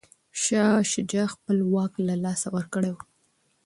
شاه 0.41 0.79
شجاع 0.91 1.27
خپل 1.35 1.57
واک 1.73 1.93
له 2.07 2.15
لاسه 2.23 2.47
ورکړی 2.55 2.89
و. 2.93 2.97